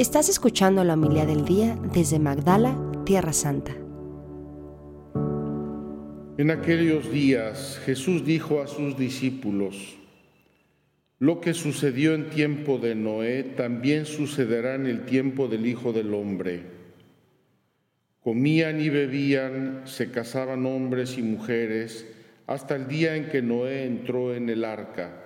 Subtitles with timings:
[0.00, 3.72] Estás escuchando la humildad del día desde Magdala, Tierra Santa.
[6.38, 9.98] En aquellos días Jesús dijo a sus discípulos,
[11.18, 16.14] lo que sucedió en tiempo de Noé también sucederá en el tiempo del Hijo del
[16.14, 16.62] Hombre.
[18.20, 22.06] Comían y bebían, se casaban hombres y mujeres,
[22.46, 25.19] hasta el día en que Noé entró en el arca.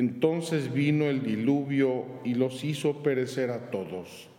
[0.00, 4.30] Entonces vino el diluvio y los hizo perecer a todos.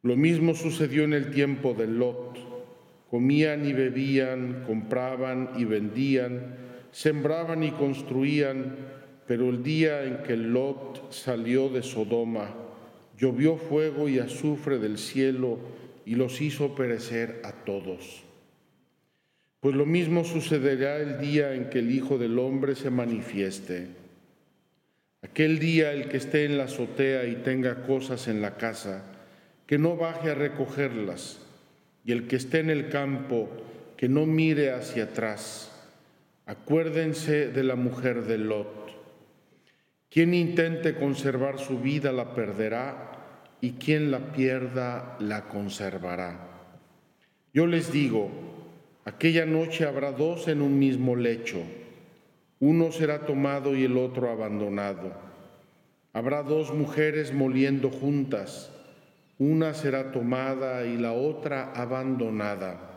[0.00, 2.38] Lo mismo sucedió en el tiempo de Lot.
[3.10, 6.56] Comían y bebían, compraban y vendían,
[6.90, 8.76] sembraban y construían,
[9.26, 12.54] pero el día en que Lot salió de Sodoma,
[13.18, 15.58] llovió fuego y azufre del cielo
[16.06, 18.24] y los hizo perecer a todos.
[19.60, 23.97] Pues lo mismo sucederá el día en que el Hijo del Hombre se manifieste.
[25.22, 29.04] Aquel día el que esté en la azotea y tenga cosas en la casa,
[29.66, 31.40] que no baje a recogerlas,
[32.04, 33.48] y el que esté en el campo,
[33.96, 35.72] que no mire hacia atrás.
[36.46, 38.88] Acuérdense de la mujer de Lot.
[40.10, 43.12] Quien intente conservar su vida la perderá,
[43.60, 46.48] y quien la pierda la conservará.
[47.52, 48.48] Yo les digo,
[49.08, 51.62] Aquella noche habrá dos en un mismo lecho.
[52.60, 55.12] Uno será tomado y el otro abandonado.
[56.12, 58.72] Habrá dos mujeres moliendo juntas.
[59.38, 62.88] Una será tomada y la otra abandonada.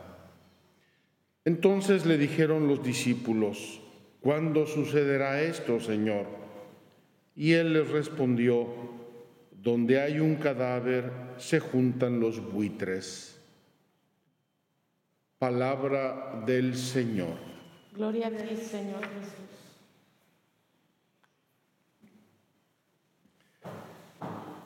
[1.44, 3.80] Entonces le dijeron los discípulos,
[4.20, 6.26] ¿cuándo sucederá esto, Señor?
[7.36, 8.66] Y él les respondió,
[9.52, 13.40] donde hay un cadáver se juntan los buitres.
[15.38, 17.51] Palabra del Señor.
[17.94, 19.52] Gloria a ti, Señor Jesús.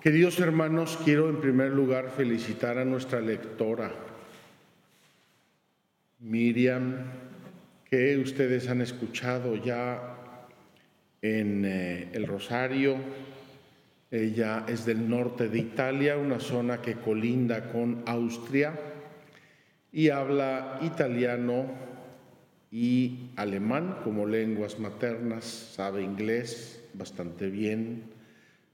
[0.00, 3.90] Queridos hermanos, quiero en primer lugar felicitar a nuestra lectora,
[6.20, 6.98] Miriam,
[7.90, 10.18] que ustedes han escuchado ya
[11.20, 12.96] en eh, el Rosario.
[14.08, 18.78] Ella es del norte de Italia, una zona que colinda con Austria
[19.90, 21.95] y habla italiano
[22.76, 28.02] y alemán como lenguas maternas, sabe inglés bastante bien,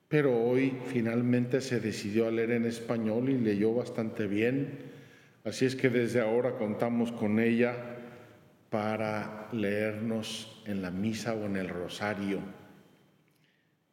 [0.09, 4.71] pero hoy finalmente se decidió a leer en español y leyó bastante bien,
[5.45, 7.77] así es que desde ahora contamos con ella
[8.71, 12.41] para leernos en la misa o en el rosario.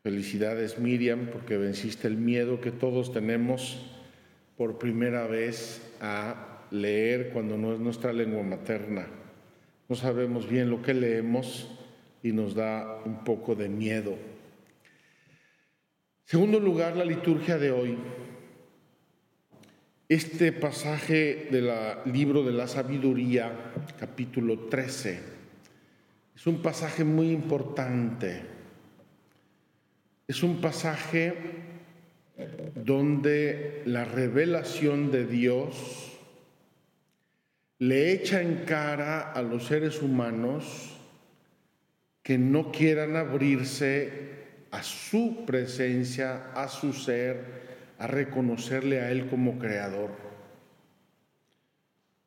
[0.02, 3.80] Felicidades Miriam porque venciste el miedo que todos tenemos
[4.58, 9.19] por primera vez a leer cuando no es nuestra lengua materna.
[9.90, 11.68] No sabemos bien lo que leemos
[12.22, 14.16] y nos da un poco de miedo.
[16.26, 17.98] Segundo lugar, la liturgia de hoy.
[20.08, 21.72] Este pasaje del
[22.14, 25.20] libro de la sabiduría, capítulo 13,
[26.36, 28.42] es un pasaje muy importante.
[30.28, 31.34] Es un pasaje
[32.76, 36.09] donde la revelación de Dios
[37.80, 40.98] le echa en cara a los seres humanos
[42.22, 44.30] que no quieran abrirse
[44.72, 47.38] a su presencia, a su ser,
[47.98, 50.12] a reconocerle a Él como creador.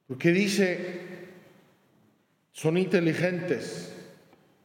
[0.09, 0.79] Porque dice,
[2.53, 3.95] son inteligentes,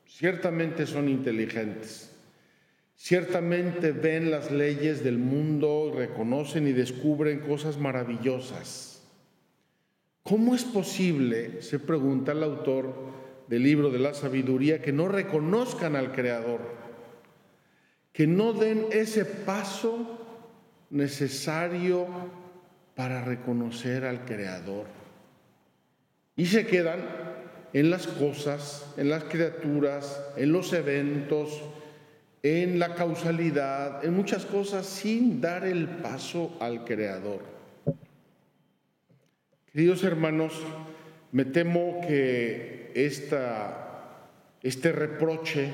[0.07, 2.11] ciertamente son inteligentes,
[2.95, 8.96] ciertamente ven las leyes del mundo, reconocen y descubren cosas maravillosas
[10.27, 12.93] ¿Cómo es posible, se pregunta el autor
[13.47, 16.59] del libro de la sabiduría, que no reconozcan al Creador,
[18.11, 20.19] que no den ese paso
[20.89, 22.07] necesario
[22.93, 24.87] para reconocer al Creador?
[26.35, 26.99] Y se quedan
[27.71, 31.61] en las cosas, en las criaturas, en los eventos,
[32.43, 37.56] en la causalidad, en muchas cosas sin dar el paso al Creador.
[39.77, 40.53] Queridos hermanos,
[41.31, 45.69] me temo que este reproche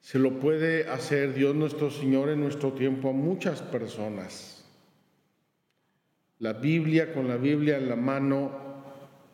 [0.00, 4.64] se lo puede hacer Dios nuestro Señor en nuestro tiempo a muchas personas.
[6.40, 8.50] La Biblia, con la Biblia en la mano,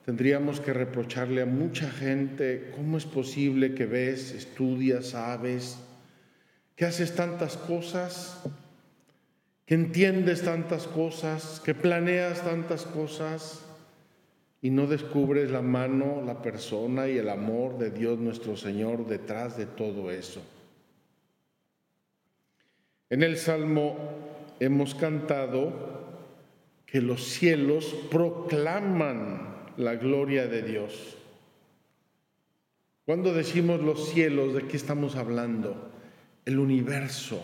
[0.05, 5.79] tendríamos que reprocharle a mucha gente, ¿cómo es posible que ves, estudias, sabes,
[6.77, 8.43] que haces tantas cosas
[9.69, 13.67] que entiendes tantas cosas, que planeas tantas cosas
[14.63, 19.59] y no descubres la mano, la persona y el amor de Dios nuestro Señor detrás
[19.59, 20.41] de todo eso.
[23.11, 23.95] En el Salmo
[24.59, 26.17] hemos cantado
[26.87, 31.19] que los cielos proclaman la gloria de Dios.
[33.05, 35.91] Cuando decimos los cielos, ¿de qué estamos hablando?
[36.47, 37.43] El universo,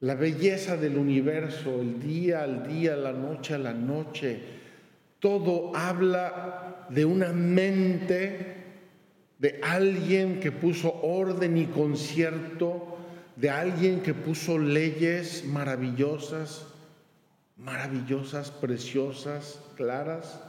[0.00, 4.40] la belleza del universo, el día al día, la noche a la noche.
[5.18, 8.64] Todo habla de una mente,
[9.38, 12.98] de alguien que puso orden y concierto,
[13.36, 16.66] de alguien que puso leyes maravillosas,
[17.56, 20.42] maravillosas, preciosas, claras.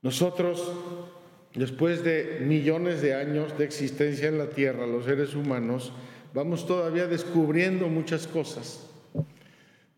[0.00, 0.72] Nosotros
[1.54, 5.92] después de millones de años de existencia en la Tierra, los seres humanos,
[6.34, 8.86] vamos todavía descubriendo muchas cosas.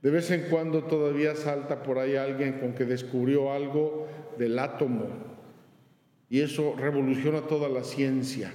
[0.03, 4.07] De vez en cuando todavía salta por ahí alguien con que descubrió algo
[4.39, 5.07] del átomo
[6.29, 8.53] y eso revoluciona toda la ciencia.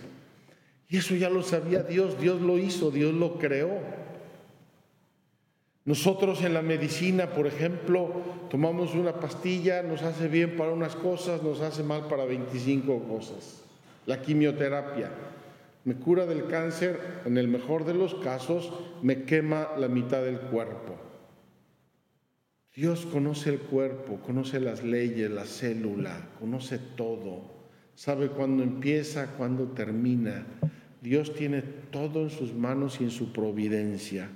[0.89, 3.79] Y eso ya lo sabía Dios, Dios lo hizo, Dios lo creó.
[5.85, 8.11] Nosotros en la medicina, por ejemplo,
[8.49, 13.63] tomamos una pastilla, nos hace bien para unas cosas, nos hace mal para 25 cosas.
[14.05, 15.09] La quimioterapia
[15.85, 18.71] me cura del cáncer, en el mejor de los casos,
[19.01, 20.97] me quema la mitad del cuerpo.
[22.75, 27.41] Dios conoce el cuerpo, conoce las leyes, la célula, conoce todo,
[27.95, 30.45] sabe cuándo empieza, cuándo termina.
[31.01, 34.29] Dios tiene todo en sus manos y en su providencia.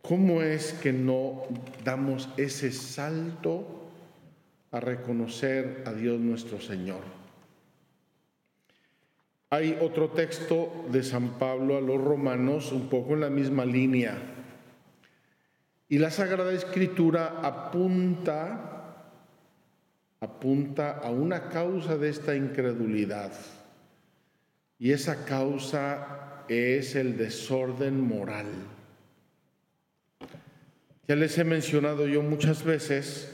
[0.00, 1.42] ¿Cómo es que no
[1.84, 3.90] damos ese salto
[4.72, 7.21] a reconocer a Dios nuestro Señor?
[9.52, 14.16] Hay otro texto de San Pablo a los romanos, un poco en la misma línea.
[15.90, 18.94] Y la Sagrada Escritura apunta,
[20.20, 23.30] apunta a una causa de esta incredulidad.
[24.78, 28.46] Y esa causa es el desorden moral.
[31.06, 33.30] Ya les he mencionado yo muchas veces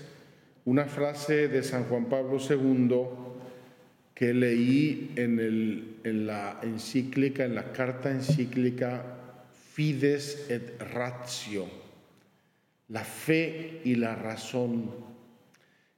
[0.65, 3.28] una frase de San Juan Pablo II
[4.19, 9.01] que leí en, la encíclica, en la carta encíclica
[9.73, 11.69] Fides et Ratio,
[12.89, 14.91] la fe y la razón.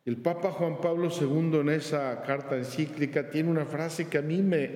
[0.04, 4.42] El Papa Juan Pablo II en esa carta encíclica tiene una frase que a mí
[4.42, 4.68] me,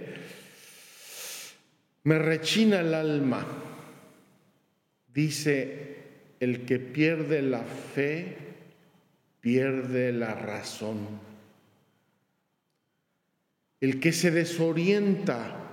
[2.04, 3.46] me rechina el alma.
[5.12, 5.96] Dice,
[6.40, 8.38] el que pierde la fe
[9.42, 11.23] pierde la razón.
[13.80, 15.64] El que se desorienta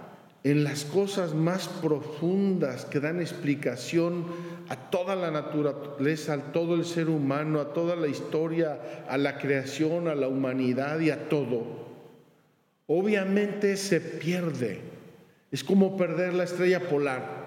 [0.43, 4.25] en las cosas más profundas que dan explicación
[4.69, 9.37] a toda la naturaleza, a todo el ser humano, a toda la historia, a la
[9.37, 11.63] creación, a la humanidad y a todo,
[12.87, 14.79] obviamente se pierde.
[15.51, 17.41] Es como perder la estrella polar.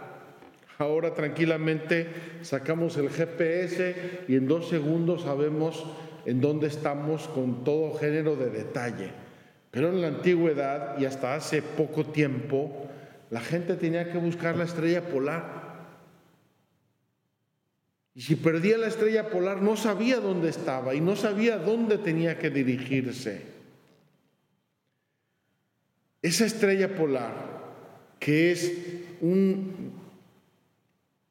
[0.78, 2.08] Ahora tranquilamente
[2.42, 5.84] sacamos el GPS y en dos segundos sabemos
[6.26, 9.23] en dónde estamos con todo género de detalle.
[9.74, 12.88] Pero en la antigüedad y hasta hace poco tiempo,
[13.30, 15.64] la gente tenía que buscar la estrella polar.
[18.14, 22.38] Y si perdía la estrella polar no sabía dónde estaba y no sabía dónde tenía
[22.38, 23.42] que dirigirse.
[26.22, 27.34] Esa estrella polar,
[28.20, 28.72] que es
[29.20, 29.92] un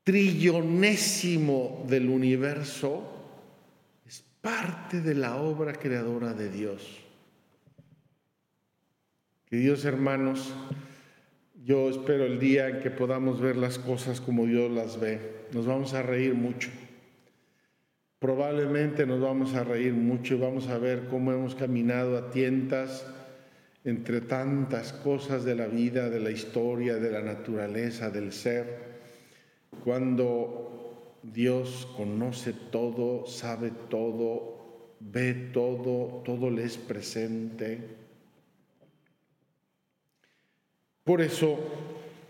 [0.03, 3.09] trillonésimo del universo
[4.05, 7.02] es parte de la obra creadora de Dios.
[9.53, 10.51] Queridos hermanos,
[11.63, 15.19] yo espero el día en que podamos ver las cosas como Dios las ve.
[15.53, 16.71] Nos vamos a reír mucho.
[18.17, 23.05] Probablemente nos vamos a reír mucho y vamos a ver cómo hemos caminado a tientas
[23.83, 28.65] entre tantas cosas de la vida, de la historia, de la naturaleza, del ser
[29.83, 38.01] cuando Dios conoce todo, sabe todo, ve todo, todo le es presente.
[41.03, 41.59] Por eso,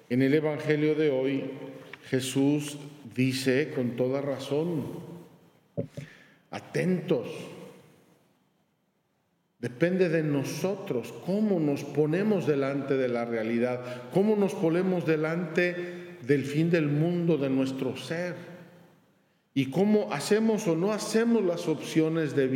[0.10, 1.52] en el Evangelio de hoy,
[2.10, 2.78] Jesús
[3.16, 4.84] dice con toda razón,
[6.52, 7.28] atentos,
[9.64, 16.44] Depende de nosotros cómo nos ponemos delante de la realidad, cómo nos ponemos delante del
[16.44, 18.36] fin del mundo, de nuestro ser,
[19.54, 22.50] y cómo hacemos o no hacemos las opciones de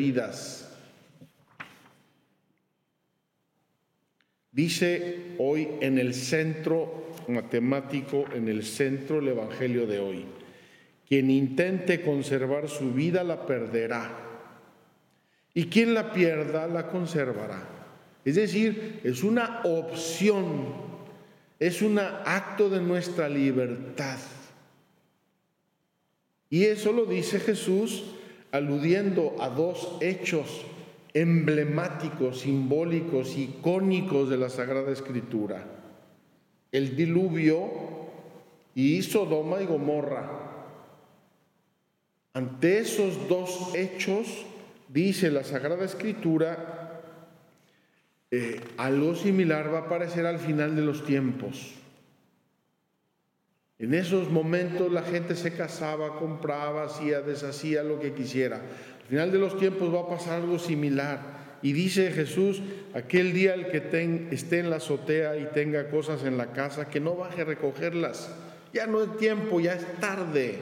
[4.58, 10.26] Dice hoy en el centro matemático, en el centro del Evangelio de hoy,
[11.08, 14.18] quien intente conservar su vida la perderá,
[15.54, 17.70] y quien la pierda la conservará.
[18.26, 20.88] Es decir, es una opción
[21.60, 24.18] es un acto de nuestra libertad.
[26.50, 28.06] Y eso lo dice Jesús
[28.52, 30.66] aludiendo a dos hechos
[31.22, 35.66] emblemáticos, simbólicos, icónicos de la Sagrada Escritura.
[36.72, 37.70] El diluvio
[38.76, 40.30] y Sodoma y Gomorra.
[42.34, 44.46] Ante esos dos hechos,
[44.90, 47.02] dice la Sagrada Escritura,
[48.30, 51.74] eh, algo similar va a aparecer al final de los tiempos.
[53.80, 58.62] En esos momentos la gente se casaba, compraba, hacía, deshacía lo que quisiera.
[59.08, 61.38] Al final de los tiempos va a pasar algo similar.
[61.62, 62.62] Y dice Jesús,
[62.94, 63.78] aquel día el que
[64.32, 68.30] esté en la azotea y tenga cosas en la casa, que no baje a recogerlas.
[68.74, 70.56] Ya no es tiempo, ya es tarde.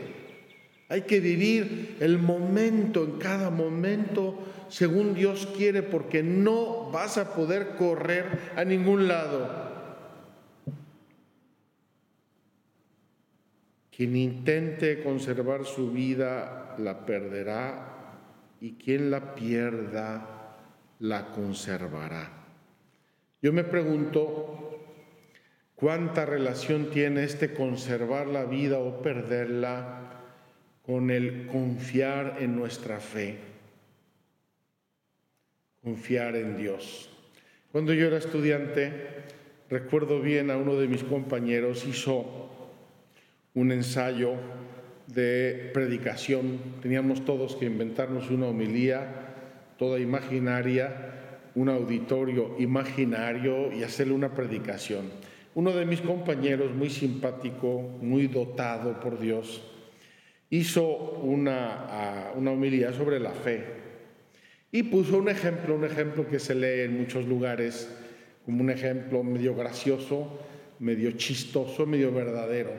[0.89, 4.37] Hay que vivir el momento, en cada momento,
[4.69, 8.25] según Dios quiere, porque no vas a poder correr
[8.55, 9.65] a ningún lado.
[13.89, 17.94] Quien intente conservar su vida la perderá
[18.65, 20.57] y quien la pierda
[20.97, 22.31] la conservará.
[23.39, 24.81] Yo me pregunto
[25.75, 30.23] cuánta relación tiene este conservar la vida o perderla
[30.81, 33.37] con el confiar en nuestra fe,
[35.83, 37.11] confiar en Dios.
[37.71, 39.25] Cuando yo era estudiante,
[39.69, 42.49] recuerdo bien a uno de mis compañeros hizo
[43.53, 44.33] un ensayo
[45.07, 46.59] de predicación.
[46.81, 49.07] Teníamos todos que inventarnos una homilía,
[49.77, 55.09] toda imaginaria, un auditorio imaginario y hacerle una predicación.
[55.53, 59.63] Uno de mis compañeros, muy simpático, muy dotado por Dios,
[60.49, 63.63] hizo una, una homilía sobre la fe
[64.71, 67.89] y puso un ejemplo, un ejemplo que se lee en muchos lugares
[68.45, 70.39] como un ejemplo medio gracioso,
[70.79, 72.71] medio chistoso, medio verdadero.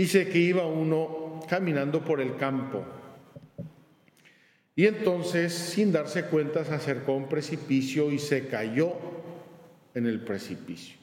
[0.00, 2.82] Dice que iba uno caminando por el campo
[4.74, 8.94] y entonces, sin darse cuenta, se acercó a un precipicio y se cayó
[9.92, 10.96] en el precipicio.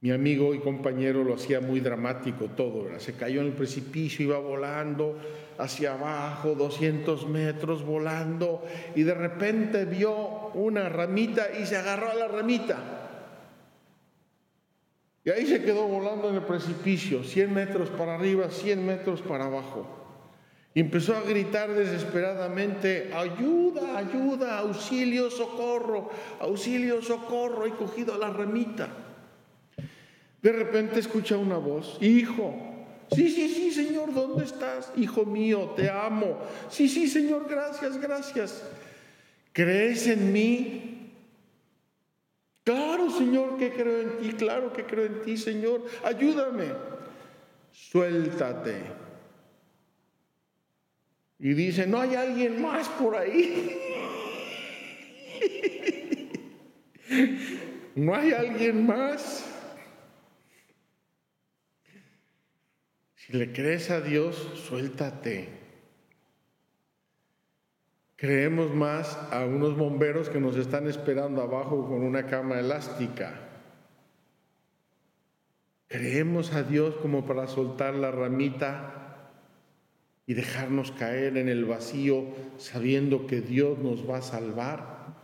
[0.00, 4.38] Mi amigo y compañero lo hacía muy dramático todo, se cayó en el precipicio, iba
[4.38, 5.18] volando
[5.58, 8.64] hacia abajo, 200 metros volando,
[8.94, 12.99] y de repente vio una ramita y se agarró a la ramita.
[15.24, 19.46] Y ahí se quedó volando en el precipicio, 100 metros para arriba, 100 metros para
[19.46, 19.86] abajo.
[20.72, 28.30] Y empezó a gritar desesperadamente, ayuda, ayuda, auxilio, socorro, auxilio, socorro, y cogido a la
[28.30, 28.88] ramita.
[30.40, 32.54] De repente escucha una voz, hijo,
[33.12, 34.90] sí, sí, sí, Señor, ¿dónde estás?
[34.96, 36.38] Hijo mío, te amo.
[36.70, 38.62] Sí, sí, Señor, gracias, gracias.
[39.52, 40.89] ¿Crees en mí?
[42.70, 46.66] Claro, Señor, que creo en ti, claro que creo en ti, Señor, ayúdame.
[47.72, 48.76] Suéltate.
[51.40, 53.76] Y dice, no hay alguien más por ahí.
[57.96, 59.44] no hay alguien más.
[63.16, 65.59] Si le crees a Dios, suéltate.
[68.20, 73.32] Creemos más a unos bomberos que nos están esperando abajo con una cama elástica.
[75.88, 79.30] Creemos a Dios como para soltar la ramita
[80.26, 82.26] y dejarnos caer en el vacío
[82.58, 85.14] sabiendo que Dios nos va a salvar.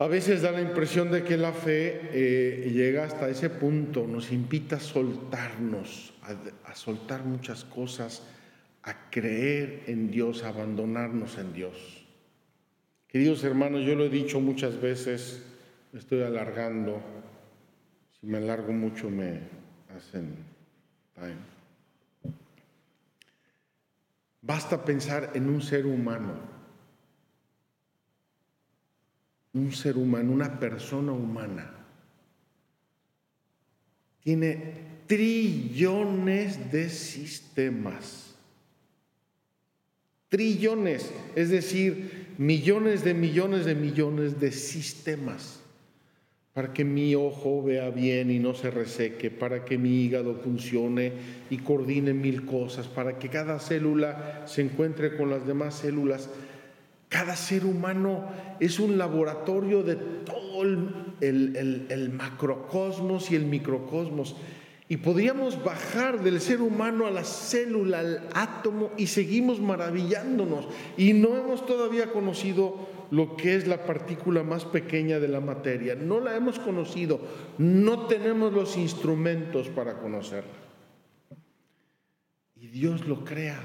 [0.00, 4.32] A veces da la impresión de que la fe eh, llega hasta ese punto, nos
[4.32, 6.12] invita a soltarnos,
[6.64, 8.24] a soltar muchas cosas
[8.88, 12.06] a creer en Dios, a abandonarnos en Dios.
[13.06, 15.44] Queridos hermanos, yo lo he dicho muchas veces,
[15.92, 16.98] me estoy alargando.
[18.18, 19.40] Si me alargo mucho me
[19.94, 20.36] hacen
[21.14, 21.36] time.
[24.40, 26.32] Basta pensar en un ser humano,
[29.52, 31.74] un ser humano, una persona humana.
[34.22, 38.27] Tiene trillones de sistemas
[40.28, 45.60] Trillones, es decir, millones de millones de millones de sistemas
[46.58, 51.12] para que mi ojo vea bien y no se reseque, para que mi hígado funcione
[51.50, 56.28] y coordine mil cosas, para que cada célula se encuentre con las demás células.
[57.08, 64.34] Cada ser humano es un laboratorio de todo el, el macrocosmos y el microcosmos.
[64.90, 70.66] Y podríamos bajar del ser humano a la célula, al átomo, y seguimos maravillándonos.
[70.96, 75.94] Y no hemos todavía conocido lo que es la partícula más pequeña de la materia.
[75.94, 77.20] No la hemos conocido.
[77.58, 80.52] No tenemos los instrumentos para conocerla.
[82.56, 83.60] Y Dios lo crea.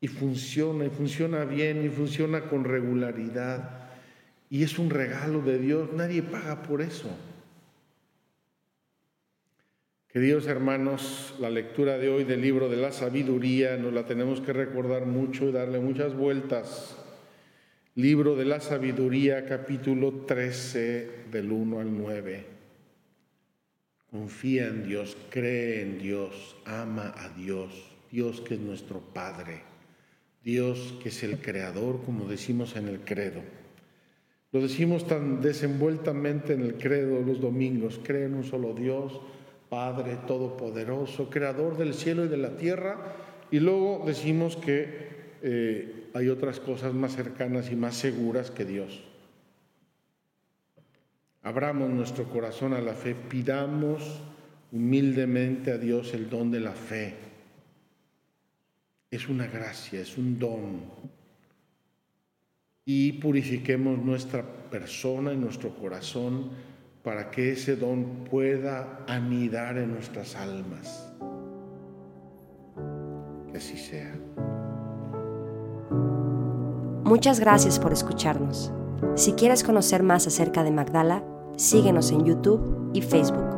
[0.00, 3.90] Y funciona, y funciona bien, y funciona con regularidad.
[4.48, 5.92] Y es un regalo de Dios.
[5.92, 7.10] Nadie paga por eso.
[10.12, 14.52] Queridos hermanos, la lectura de hoy del libro de la sabiduría nos la tenemos que
[14.52, 16.96] recordar mucho y darle muchas vueltas.
[17.94, 22.44] Libro de la sabiduría, capítulo 13, del 1 al 9.
[24.10, 27.70] Confía en Dios, cree en Dios, ama a Dios,
[28.10, 29.60] Dios que es nuestro Padre,
[30.42, 33.42] Dios que es el Creador, como decimos en el credo.
[34.50, 39.20] Lo decimos tan desenvueltamente en el credo los domingos, cree en un solo Dios
[39.70, 42.98] Padre Todopoderoso, Creador del cielo y de la tierra,
[43.50, 45.08] y luego decimos que
[45.42, 49.02] eh, hay otras cosas más cercanas y más seguras que Dios.
[51.42, 54.20] Abramos nuestro corazón a la fe, pidamos
[54.72, 57.14] humildemente a Dios el don de la fe.
[59.10, 60.82] Es una gracia, es un don.
[62.84, 66.50] Y purifiquemos nuestra persona y nuestro corazón
[67.02, 71.12] para que ese don pueda anidar en nuestras almas.
[73.50, 74.14] Que así sea.
[77.04, 78.72] Muchas gracias por escucharnos.
[79.16, 81.24] Si quieres conocer más acerca de Magdala,
[81.56, 83.49] síguenos en YouTube y Facebook.